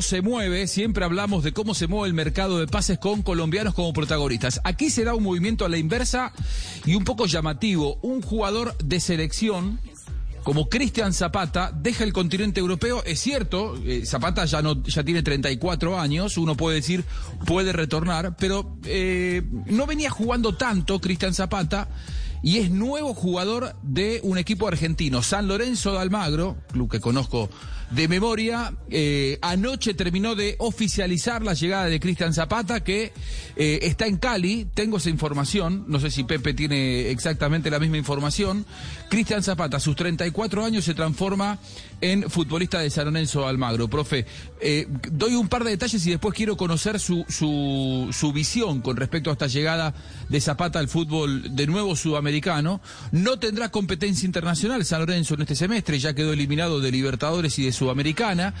se 0.00 0.22
mueve, 0.22 0.68
siempre 0.68 1.04
hablamos 1.04 1.44
de 1.44 1.52
cómo 1.52 1.74
se 1.74 1.86
mueve 1.86 2.08
el 2.08 2.14
mercado 2.14 2.58
de 2.58 2.66
pases 2.66 2.98
con 2.98 3.20
colombianos 3.20 3.74
como 3.74 3.92
protagonistas. 3.92 4.58
Aquí 4.64 4.88
se 4.88 5.04
da 5.04 5.14
un 5.14 5.22
movimiento 5.22 5.66
a 5.66 5.68
la 5.68 5.76
inversa 5.76 6.32
y 6.86 6.94
un 6.94 7.04
poco 7.04 7.26
llamativo. 7.26 7.98
Un 8.00 8.22
jugador 8.22 8.74
de 8.78 9.00
selección 9.00 9.78
como 10.44 10.70
Cristian 10.70 11.12
Zapata 11.12 11.72
deja 11.78 12.04
el 12.04 12.14
continente 12.14 12.58
europeo. 12.58 13.04
Es 13.04 13.20
cierto, 13.20 13.76
eh, 13.84 14.06
Zapata 14.06 14.46
ya 14.46 14.62
no 14.62 14.82
ya 14.82 15.04
tiene 15.04 15.22
34 15.22 16.00
años, 16.00 16.38
uno 16.38 16.56
puede 16.56 16.76
decir 16.76 17.04
puede 17.44 17.72
retornar, 17.72 18.34
pero 18.38 18.78
eh, 18.86 19.42
no 19.66 19.86
venía 19.86 20.08
jugando 20.08 20.54
tanto 20.54 21.02
Cristian 21.02 21.34
Zapata 21.34 21.88
y 22.42 22.58
es 22.58 22.70
nuevo 22.70 23.14
jugador 23.14 23.76
de 23.82 24.20
un 24.24 24.38
equipo 24.38 24.66
argentino, 24.66 25.22
San 25.22 25.46
Lorenzo 25.46 25.92
de 25.92 25.98
Almagro, 25.98 26.56
club 26.72 26.90
que 26.90 27.00
conozco 27.00 27.48
de 27.92 28.08
memoria. 28.08 28.74
Eh, 28.90 29.38
anoche 29.42 29.94
terminó 29.94 30.34
de 30.34 30.56
oficializar 30.58 31.42
la 31.42 31.54
llegada 31.54 31.86
de 31.86 32.00
Cristian 32.00 32.32
Zapata, 32.34 32.82
que 32.82 33.12
eh, 33.56 33.78
está 33.82 34.06
en 34.06 34.16
Cali. 34.16 34.66
Tengo 34.74 34.96
esa 34.96 35.10
información. 35.10 35.84
No 35.88 36.00
sé 36.00 36.10
si 36.10 36.24
Pepe 36.24 36.54
tiene 36.54 37.10
exactamente 37.10 37.70
la 37.70 37.78
misma 37.78 37.98
información. 37.98 38.64
Cristian 39.08 39.42
Zapata, 39.42 39.76
a 39.76 39.80
sus 39.80 39.94
34 39.94 40.64
años, 40.64 40.84
se 40.84 40.94
transforma 40.94 41.58
en 42.00 42.28
futbolista 42.30 42.80
de 42.80 42.90
San 42.90 43.04
Lorenzo 43.04 43.46
Almagro. 43.46 43.88
Profe, 43.88 44.26
eh, 44.60 44.88
doy 45.10 45.34
un 45.34 45.48
par 45.48 45.62
de 45.62 45.70
detalles 45.70 46.04
y 46.06 46.10
después 46.10 46.34
quiero 46.34 46.56
conocer 46.56 46.98
su, 46.98 47.24
su, 47.28 48.08
su 48.12 48.32
visión 48.32 48.80
con 48.80 48.96
respecto 48.96 49.30
a 49.30 49.34
esta 49.34 49.46
llegada 49.46 49.94
de 50.28 50.40
Zapata 50.40 50.78
al 50.78 50.88
fútbol 50.88 51.54
de 51.54 51.66
nuevo 51.66 51.94
sudamericano. 51.94 52.31
No 53.10 53.38
tendrá 53.38 53.70
competencia 53.70 54.26
internacional 54.26 54.84
San 54.84 55.00
Lorenzo 55.00 55.34
en 55.34 55.42
este 55.42 55.54
semestre, 55.54 55.98
ya 55.98 56.14
quedó 56.14 56.32
eliminado 56.32 56.80
de 56.80 56.90
Libertadores 56.90 57.58
y 57.58 57.64
de 57.64 57.72
Sudamericana. 57.72 58.54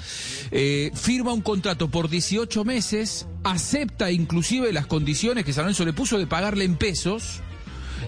Eh, 0.50 0.90
firma 0.94 1.32
un 1.32 1.40
contrato 1.40 1.88
por 1.88 2.08
18 2.08 2.64
meses, 2.64 3.26
acepta 3.44 4.10
inclusive 4.10 4.72
las 4.72 4.86
condiciones 4.86 5.44
que 5.44 5.52
San 5.52 5.64
Lorenzo 5.64 5.84
le 5.84 5.92
puso 5.92 6.18
de 6.18 6.26
pagarle 6.26 6.64
en 6.64 6.76
pesos 6.76 7.40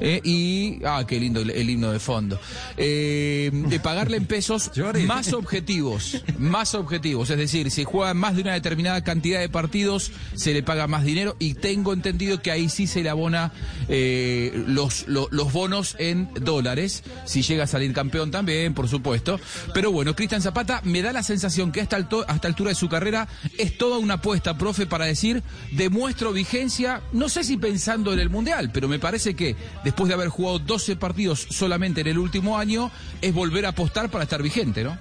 eh, 0.01 0.21
y, 0.25 0.81
ah, 0.85 1.05
qué 1.07 1.19
lindo 1.21 1.41
el, 1.41 1.71
himno 1.71 1.93
de 1.93 1.99
fondo, 1.99 2.41
eh, 2.77 3.51
de 3.53 3.81
pagarle 3.81 4.17
en 4.17 4.27
pesos 4.27 4.71
más 5.07 5.33
objetivos, 5.33 6.23
más 6.39 6.75
objetivos, 6.75 7.31
es 7.31 7.39
decir, 7.39 7.71
si 7.71 7.85
juega 7.85 8.15
más 8.15 8.37
de 8.37 8.43
una 8.43 8.55
determinada 8.55 9.03
cantidad 9.03 9.41
de 9.41 9.49
partidos, 9.49 10.13
se 10.35 10.53
le 10.53 10.63
paga 10.63 10.87
más 10.87 11.05
dinero. 11.05 11.37
Y 11.39 11.55
tengo 11.55 11.93
entendido 11.93 12.43
que 12.43 12.51
ahí 12.51 12.69
sí 12.69 12.87
se 12.87 13.03
le 13.03 13.09
abona 13.09 13.53
eh, 13.89 14.65
los, 14.67 15.07
los 15.07 15.53
bonos 15.53 15.97
en 15.99 16.29
dólares, 16.41 17.03
si 17.25 17.43
llega 17.43 17.65
a 17.65 17.67
salir 17.67 17.93
campeón 17.93 18.31
también, 18.31 18.75
por 18.75 18.89
supuesto, 18.89 19.41
pero 19.73 19.93
bueno, 19.93 20.15
Cristian 20.15 20.43
Zapata 20.43 20.81
me 20.85 21.03
da 21.03 21.13
la 21.13 21.23
sensación 21.23 21.73
que 21.73 21.81
hasta, 21.81 21.97
alto, 21.97 22.25
hasta 22.29 22.49
altura 22.49 22.71
de 22.71 22.75
su 22.75 22.89
carrera 22.89 23.29
es 23.59 23.77
toda 23.79 23.99
una 23.99 24.15
apuesta, 24.15 24.57
profe, 24.57 24.87
para 24.87 25.07
decir, 25.07 25.43
demuestro 25.73 26.33
vigencia, 26.33 27.03
no 27.13 27.29
sé 27.29 27.45
si 27.45 27.57
pensando 27.57 28.13
en 28.13 28.21
el 28.21 28.31
Mundial, 28.31 28.71
pero 28.73 28.89
me 28.89 28.99
parece 28.99 29.35
que 29.35 29.57
después 29.85 30.09
de 30.09 30.15
haber 30.15 30.29
jugado 30.29 30.59
12 30.59 30.97
partidos 30.97 31.47
solamente 31.51 32.01
en 32.01 32.09
el 32.09 32.19
último 32.19 32.59
año, 32.59 32.91
es 33.21 33.33
volver 33.33 33.67
a 33.67 33.71
apostar 33.71 34.11
para 34.11 34.25
estar 34.25 34.43
vigente, 34.43 34.83
¿no? 34.83 34.99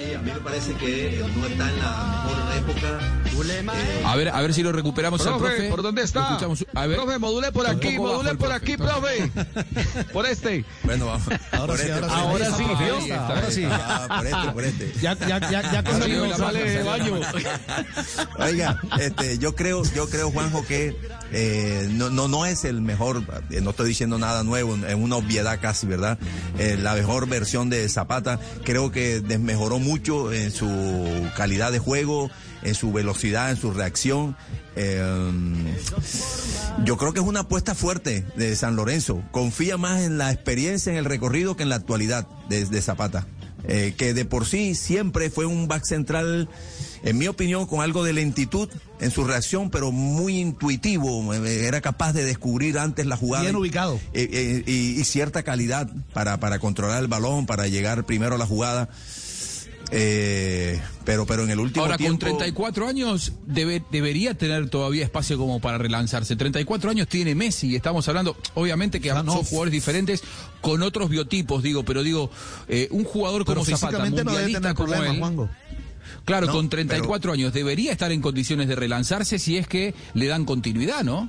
A 0.00 0.22
mí 0.22 0.30
me 0.32 0.40
parece 0.40 0.72
que 0.74 1.22
no 1.36 1.46
está 1.46 1.68
en 1.68 1.78
la 1.78 2.22
mejor 2.24 2.56
época. 2.56 3.20
Eh, 3.42 4.02
a 4.04 4.16
ver, 4.16 4.28
a 4.28 4.40
ver 4.40 4.52
si 4.52 4.62
lo 4.62 4.72
recuperamos 4.72 5.22
profe, 5.22 5.34
al 5.34 5.52
profe. 5.54 5.70
¿Por 5.70 5.82
dónde 5.82 6.02
está? 6.02 6.38
A 6.74 6.86
ver. 6.86 6.96
Profe, 6.96 7.18
module 7.18 7.52
por 7.52 7.66
aquí, 7.66 7.98
module 7.98 8.34
por 8.34 8.52
aquí, 8.52 8.76
profe. 8.76 9.30
por 10.12 10.26
este. 10.26 10.64
Bueno, 10.84 11.06
vamos. 11.06 11.26
Ahora 11.52 11.76
sí, 11.76 11.90
ahora, 11.90 12.06
ahora 12.08 12.50
sí, 12.52 12.64
ahora 13.12 13.50
sí. 13.50 13.66
por 14.08 14.26
este, 14.26 14.52
por 14.52 14.64
este. 14.64 14.92
Ya, 15.00 15.14
ya, 15.14 15.38
ya, 15.50 15.72
ya 15.72 15.82
con 15.82 16.00
la 16.00 16.36
sale 16.36 16.70
de 16.70 16.82
baño. 16.82 17.20
Oiga, 18.38 18.80
este, 18.98 19.38
yo 19.38 19.54
creo, 19.54 19.82
yo 19.94 20.08
creo, 20.08 20.30
Juanjo, 20.30 20.64
que 20.66 20.96
eh, 21.32 21.88
no, 21.92 22.10
no, 22.10 22.28
no 22.28 22.46
es 22.46 22.64
el 22.64 22.82
mejor, 22.82 23.22
eh, 23.50 23.60
no 23.60 23.70
estoy 23.70 23.88
diciendo 23.88 24.18
nada 24.18 24.42
nuevo, 24.44 24.76
es 24.86 24.94
una 24.94 25.16
obviedad 25.16 25.58
casi, 25.60 25.86
¿verdad? 25.86 26.18
Eh, 26.58 26.76
la 26.80 26.94
mejor 26.94 27.28
versión 27.28 27.70
de 27.70 27.88
Zapata, 27.88 28.38
creo 28.64 28.90
que 28.90 29.20
desmejoró 29.20 29.78
mucho 29.78 29.89
en 30.32 30.50
su 30.52 30.68
calidad 31.36 31.72
de 31.72 31.78
juego, 31.78 32.30
en 32.62 32.74
su 32.74 32.92
velocidad, 32.92 33.50
en 33.50 33.56
su 33.56 33.72
reacción. 33.72 34.36
Eh, 34.76 35.02
yo 36.84 36.96
creo 36.96 37.12
que 37.12 37.20
es 37.20 37.26
una 37.26 37.40
apuesta 37.40 37.74
fuerte 37.74 38.24
de 38.36 38.54
San 38.56 38.76
Lorenzo. 38.76 39.22
Confía 39.32 39.76
más 39.76 40.02
en 40.02 40.18
la 40.18 40.30
experiencia, 40.32 40.92
en 40.92 40.98
el 40.98 41.04
recorrido 41.04 41.56
que 41.56 41.64
en 41.64 41.68
la 41.68 41.76
actualidad 41.76 42.26
de, 42.48 42.64
de 42.64 42.82
Zapata. 42.82 43.26
Eh, 43.68 43.94
que 43.96 44.14
de 44.14 44.24
por 44.24 44.46
sí 44.46 44.74
siempre 44.74 45.28
fue 45.28 45.44
un 45.44 45.68
back 45.68 45.84
central, 45.84 46.48
en 47.02 47.18
mi 47.18 47.28
opinión, 47.28 47.66
con 47.66 47.82
algo 47.82 48.02
de 48.02 48.14
lentitud 48.14 48.70
en 49.00 49.10
su 49.10 49.24
reacción, 49.24 49.68
pero 49.68 49.92
muy 49.92 50.38
intuitivo. 50.38 51.34
Eh, 51.34 51.66
Era 51.66 51.82
capaz 51.82 52.14
de 52.14 52.24
descubrir 52.24 52.78
antes 52.78 53.04
la 53.04 53.16
jugada. 53.18 53.44
Bien 53.44 53.56
ubicado. 53.56 54.00
Eh, 54.14 54.28
eh, 54.32 54.62
y, 54.66 54.98
y 54.98 55.04
cierta 55.04 55.42
calidad 55.42 55.90
para, 56.14 56.40
para 56.40 56.58
controlar 56.58 57.02
el 57.02 57.08
balón, 57.08 57.44
para 57.44 57.68
llegar 57.68 58.06
primero 58.06 58.36
a 58.36 58.38
la 58.38 58.46
jugada. 58.46 58.88
Eh, 59.92 60.80
pero, 61.04 61.26
pero 61.26 61.42
en 61.44 61.50
el 61.50 61.58
último 61.58 61.84
Ahora, 61.84 61.96
tiempo... 61.96 62.12
con 62.26 62.38
34 62.38 62.86
años 62.86 63.32
debe, 63.46 63.82
debería 63.90 64.34
tener 64.34 64.68
todavía 64.70 65.04
espacio 65.04 65.36
como 65.36 65.60
para 65.60 65.78
relanzarse. 65.78 66.36
34 66.36 66.90
años 66.90 67.08
tiene 67.08 67.34
Messi, 67.34 67.74
estamos 67.74 68.06
hablando, 68.08 68.36
obviamente 68.54 69.00
que 69.00 69.10
Ah, 69.10 69.22
no. 69.22 69.32
son 69.32 69.44
jugadores 69.44 69.72
diferentes 69.72 70.22
con 70.60 70.82
otros 70.82 71.08
biotipos, 71.10 71.62
digo, 71.62 71.82
pero 71.84 72.02
digo, 72.02 72.30
eh, 72.68 72.86
un 72.92 73.04
jugador 73.04 73.44
Pero 73.44 73.64
como 73.64 73.76
Zapata, 73.76 73.98
no 73.98 74.04
debe 74.04 74.22
mundialista 74.24 74.60
tener 74.60 74.74
como 74.76 74.88
problemas, 74.90 75.14
él, 75.14 75.18
Juanjo. 75.20 75.50
claro, 76.24 76.46
No, 76.46 76.52
con 76.52 76.68
34 76.68 77.32
años 77.32 77.52
debería 77.52 77.90
estar 77.92 78.12
en 78.12 78.20
condiciones 78.20 78.68
de 78.68 78.76
relanzarse 78.76 79.38
si 79.40 79.56
es 79.56 79.66
que 79.66 79.94
le 80.14 80.26
dan 80.26 80.44
continuidad, 80.44 81.02
¿no? 81.02 81.28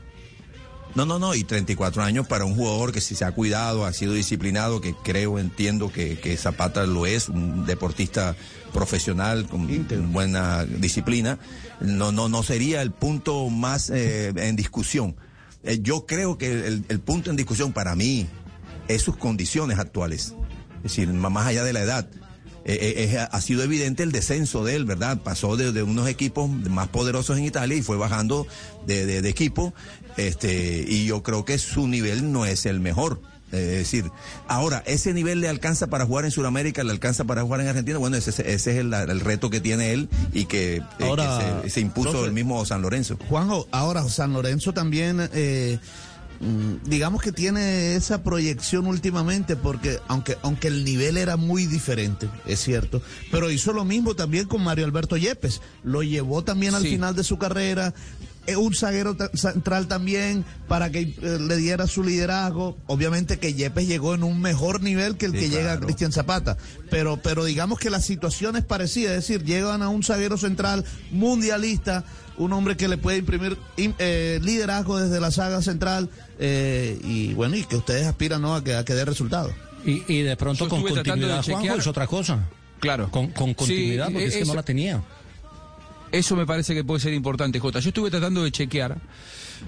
No, 0.94 1.06
no, 1.06 1.20
no, 1.20 1.34
y 1.36 1.46
34 1.46 2.04
años 2.04 2.28
para 2.28 2.44
un 2.44 2.54
jugador 2.54 2.92
que 2.92 3.00
si 3.00 3.16
se 3.16 3.24
ha 3.24 3.32
cuidado, 3.32 3.86
ha 3.86 3.94
sido 3.94 4.14
disciplinado, 4.14 4.82
que 4.82 4.94
creo, 4.94 5.40
entiendo 5.40 5.92
que, 5.92 6.20
que 6.20 6.36
Zapata 6.36 6.86
lo 6.86 7.06
es, 7.06 7.30
un 7.30 7.66
deportista 7.66 8.36
profesional 8.74 9.48
con 9.48 9.68
buena 10.12 10.66
disciplina, 10.66 11.40
no, 11.80 12.12
no, 12.12 12.28
no 12.28 12.44
sería 12.44 12.82
el 12.82 12.92
punto 12.92 13.50
más 13.50 13.90
eh, 13.90 14.34
en 14.36 14.56
discusión. 14.58 15.16
Eh, 15.64 15.80
yo 15.82 16.06
creo 16.06 16.38
que 16.38 16.52
el, 16.52 16.86
el 16.90 17.00
punto 17.00 17.30
en 17.30 17.38
discusión 17.38 17.72
para 17.72 17.96
mí 17.96 18.28
es 18.90 19.02
sus 19.02 19.16
condiciones 19.16 19.80
actuales, 19.80 20.36
es 20.78 20.84
decir, 20.84 21.08
más 21.08 21.48
allá 21.48 21.64
de 21.64 21.74
la 21.74 21.82
edad. 21.82 22.10
Eh, 22.64 23.10
eh, 23.12 23.18
ha 23.32 23.42
sido 23.42 23.64
evidente 23.64 24.04
el 24.04 24.12
descenso 24.12 24.64
de 24.64 24.76
él, 24.76 24.86
¿verdad? 24.86 25.18
Pasó 25.24 25.58
de, 25.58 25.72
de 25.72 25.82
unos 25.84 26.08
equipos 26.08 26.50
más 26.50 26.90
poderosos 26.90 27.38
en 27.38 27.46
Italia 27.46 27.76
y 27.76 27.82
fue 27.82 27.98
bajando 27.98 28.46
de, 28.86 29.06
de- 29.08 29.22
de 29.24 29.30
equipo, 29.30 29.74
este, 30.18 30.86
y 30.88 31.06
yo 31.06 31.24
creo 31.24 31.44
que 31.46 31.58
su 31.58 31.88
nivel 31.88 32.32
no 32.32 32.46
es 32.46 32.66
el 32.66 32.80
mejor. 32.80 33.22
Es 33.52 33.68
decir, 33.68 34.06
ahora, 34.48 34.82
¿ese 34.86 35.14
nivel 35.14 35.42
le 35.42 35.50
alcanza 35.50 35.88
para 35.88 36.06
jugar 36.06 36.24
en 36.24 36.32
Sudamérica, 36.32 36.86
le 36.86 36.92
alcanza 36.92 37.26
para 37.26 37.42
jugar 37.42 37.60
en 37.60 37.68
Argentina? 37.68 37.98
Bueno, 37.98 38.16
ese, 38.16 38.30
ese 38.30 38.46
es 38.54 38.68
el, 38.68 38.94
el 38.94 39.20
reto 39.20 39.50
que 39.50 39.60
tiene 39.60 39.92
él 39.92 40.08
y 40.32 40.46
que, 40.46 40.78
eh, 40.78 40.84
que 40.98 41.04
Ahora, 41.04 41.62
se, 41.64 41.70
se 41.70 41.82
impuso 41.82 42.12
profe. 42.12 42.28
el 42.28 42.32
mismo 42.32 42.64
San 42.66 42.82
Lorenzo. 42.82 43.18
Juanjo, 43.28 43.68
ahora 43.72 44.08
San 44.08 44.32
Lorenzo 44.32 44.72
también, 44.72 45.30
eh, 45.34 45.80
digamos 46.86 47.22
que 47.22 47.32
tiene 47.32 47.96
esa 47.96 48.24
proyección 48.24 48.88
últimamente, 48.88 49.56
porque 49.56 50.00
aunque, 50.08 50.38
aunque 50.42 50.68
el 50.70 50.84
nivel 50.84 51.18
era 51.18 51.38
muy 51.38 51.66
diferente, 51.68 52.30
es 52.48 52.60
cierto, 52.60 53.02
pero 53.32 53.52
hizo 53.52 53.74
lo 53.74 53.86
mismo 53.86 54.16
también 54.16 54.48
con 54.48 54.64
Mario 54.64 54.86
Alberto 54.86 55.18
Yepes, 55.18 55.62
lo 55.84 56.02
llevó 56.04 56.44
también 56.44 56.74
al 56.76 56.82
Sí. 56.84 56.90
final 56.90 57.16
de 57.16 57.24
su 57.24 57.38
carrera. 57.38 57.94
Eh, 58.48 58.56
Un 58.56 58.74
zaguero 58.74 59.16
central 59.34 59.88
también 59.88 60.44
para 60.68 60.90
que 60.92 61.00
eh, 61.02 61.38
le 61.40 61.58
diera 61.58 61.88
su 61.88 62.04
liderazgo. 62.04 62.78
Obviamente 62.88 63.38
que 63.40 63.54
Yepes 63.54 63.88
llegó 63.88 64.16
en 64.16 64.24
un 64.24 64.42
mejor 64.42 64.82
nivel 64.82 65.18
que 65.18 65.28
el 65.28 65.34
Sí, 65.34 65.40
que 65.40 65.50
llega 65.50 65.74
a. 65.74 65.80
Cristian 65.80 66.12
Zapata. 66.12 66.58
Pero, 66.90 67.18
pero 67.18 67.46
digamos 67.46 67.78
que 67.80 67.90
la 67.90 68.02
situación 68.02 68.56
es 68.56 68.64
parecida, 68.66 69.10
es 69.12 69.28
decir, 69.28 69.44
llegan 69.44 69.82
a 69.84 69.90
un 69.90 70.04
zaguero 70.04 70.38
central 70.38 70.84
mundialista, 71.12 72.04
un 72.38 72.54
hombre 72.54 72.76
que 72.78 72.88
le 72.88 72.98
puede 72.98 73.18
imprimir 73.18 73.58
im- 73.78 73.94
eh, 74.00 74.40
liderazgo 74.44 74.98
desde 75.00 75.20
la 75.20 75.32
saga 75.32 75.62
central 75.62 76.10
eh, 76.40 77.00
y 77.04 77.34
bueno, 77.34 77.56
y 77.56 77.64
que 77.64 77.76
ustedes 77.78 78.06
aspiran 78.08 78.42
¿no? 78.42 78.56
a, 78.56 78.64
que, 78.64 78.76
a 78.76 78.84
que 78.84 78.94
dé 78.94 79.06
resultados. 79.06 79.54
Y, 79.86 80.04
y 80.08 80.22
de 80.24 80.36
pronto 80.36 80.66
Yo 80.66 80.70
con 80.70 80.84
de 80.84 80.90
continuidad, 80.90 81.44
Juanjo, 81.44 81.76
es 81.76 81.88
otra 81.88 82.06
cosa. 82.08 82.48
Claro. 82.80 83.10
Con, 83.12 83.28
con 83.32 83.50
Sí, 83.50 83.56
continuidad, 83.56 84.06
porque 84.06 84.26
es 84.26 84.34
que 84.34 84.40
eso- 84.42 84.52
no 84.52 84.56
la 84.56 84.64
tenía. 84.64 85.04
Eso 86.12 86.36
me 86.36 86.46
parece 86.46 86.74
que 86.74 86.84
puede 86.84 87.00
ser 87.00 87.14
importante, 87.14 87.60
Jota. 87.60 87.80
Yo 87.80 87.90
estuve 87.90 88.10
tratando 88.10 88.44
de 88.44 88.52
chequear 88.52 88.98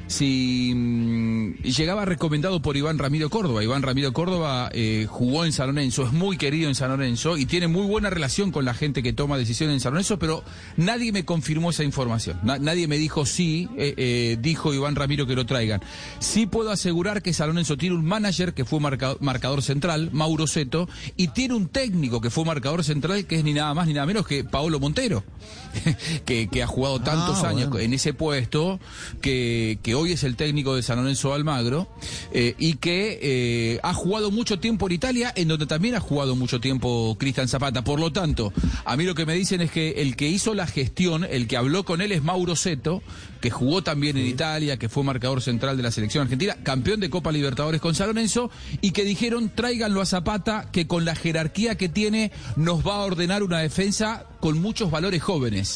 si 0.07 0.74
mm, 0.75 1.63
llegaba 1.63 2.06
recomendado 2.06 2.62
por 2.62 2.78
Iván 2.78 2.98
Ramiro 2.98 3.30
Córdoba. 3.30 3.63
Iván 3.63 3.81
Ramiro 3.81 4.13
Córdoba 4.13 4.69
eh, 4.74 5.07
jugó 5.10 5.45
en 5.45 5.51
San 5.51 5.68
Lorenzo, 5.68 6.06
es 6.06 6.13
muy 6.13 6.38
querido 6.38 6.69
en 6.69 6.75
San 6.75 6.90
Lorenzo 6.90 7.38
y 7.38 7.45
tiene 7.45 7.68
muy 7.68 7.86
buena 7.88 8.10
relación 8.10 8.51
con 8.51 8.66
la 8.66 8.74
gente 8.74 9.04
que 9.04 9.13
toma 9.13 9.38
decisiones 9.38 9.75
en 9.75 9.80
San 9.80 9.94
Lorenzo, 9.94 10.19
pero 10.19 10.44
nadie 10.78 11.12
me 11.12 11.25
confirmó 11.25 11.69
esa 11.69 11.84
información. 11.84 12.40
nadie 12.44 12.88
me 12.88 12.98
dijo 12.98 13.25
sí, 13.25 13.69
eh, 13.78 13.94
eh, 13.98 14.38
dijo 14.40 14.74
Iván 14.74 14.95
Ramiro 14.95 15.25
que 15.25 15.36
lo 15.36 15.45
traigan. 15.45 15.81
Sí 16.19 16.45
puedo 16.45 16.72
asegurar 16.72 17.22
que 17.22 17.34
San 17.34 17.50
Lorenzo 17.50 17.78
tiene 17.78 17.95
un 17.95 18.06
manager 18.06 18.54
que 18.54 18.66
fue 18.66 18.80
marcador, 18.80 19.62
central, 19.62 20.10
Mauro 20.12 20.48
Seto, 20.48 20.88
y 21.18 21.30
tiene 21.30 21.56
un 21.56 21.68
técnico 21.68 22.22
que 22.22 22.30
fue 22.30 22.45
marcador 22.45 22.84
central 22.84 23.25
que 23.25 23.36
es 23.36 23.44
ni 23.44 23.54
nada 23.54 23.74
más 23.74 23.88
ni 23.88 23.94
nada 23.94 24.06
menos 24.06 24.28
que 24.28 24.44
Paolo 24.44 24.80
Montero, 24.80 25.24
que, 26.25 26.50
ha 26.63 26.68
jugado 26.68 27.00
tantos 27.01 27.44
ah, 27.44 27.50
años 27.50 27.69
en 27.80 27.94
ese 27.94 28.13
puesto 28.13 28.80
que, 29.22 29.80
que 29.83 29.94
hoy 29.94 30.13
es 30.13 30.24
el 30.24 30.35
técnico 30.35 30.75
de 30.75 30.81
San 30.81 30.97
Lorenzo 30.97 31.33
Almagro 31.33 31.88
eh, 32.31 32.56
y 32.57 32.75
que 32.75 33.19
eh, 33.21 33.80
ha 33.83 33.94
jugado 33.94 34.31
mucho 34.31 34.57
tiempo 34.57 34.88
en 34.88 34.94
Italia, 34.94 35.33
en 35.35 35.50
donde 35.50 35.68
también 35.68 35.95
ha 35.95 36.00
jugado 36.00 36.35
mucho 36.35 36.59
tiempo 36.59 37.15
Cristian 37.19 37.50
Zapata. 37.50 37.83
Por 37.83 38.00
lo 38.00 38.12
tanto, 38.12 38.53
a 38.85 38.95
mí 38.95 39.03
lo 39.03 39.13
que 39.13 39.25
me 39.25 39.35
dicen 39.35 39.62
es 39.62 39.69
que 39.69 40.01
el 40.01 40.15
que 40.15 40.30
hizo 40.30 40.53
la 40.53 40.65
gestión, 40.65 41.25
el 41.30 41.47
que 41.47 41.57
habló 41.57 41.83
con 41.83 42.01
él 42.01 42.13
es 42.13 42.24
Mauro 42.24 42.56
Seto, 42.56 43.03
que 43.41 43.51
jugó 43.51 43.83
también 43.83 44.18
en 44.18 44.25
Italia, 44.25 44.77
que 44.77 44.88
fue 44.88 45.03
marcador 45.03 45.41
central 45.41 45.75
de 45.75 45.83
la 45.83 45.91
selección 45.91 46.24
argentina, 46.24 46.56
campeón 46.63 47.01
de 47.01 47.09
Copa 47.09 47.33
Libertadores 47.33 47.81
con 47.81 47.94
San 47.94 48.07
Lorenzo, 48.07 48.50
y 48.80 48.91
que 48.91 49.03
dijeron 49.03 49.51
tráiganlo 49.53 50.00
a 50.00 50.06
Zapata, 50.06 50.69
que 50.71 50.88
con 50.88 51.03
la 51.03 51.13
jerarquía 51.13 51.75
que 51.75 51.89
tiene 51.89 52.31
nos 52.56 52.88
va 52.88 52.95
a 52.95 53.03
ordenar 53.03 53.44
una 53.44 53.59
defensa 53.59 54.25
con 54.39 54.62
muchos 54.62 54.91
valores 54.91 55.21
jóvenes. 55.21 55.68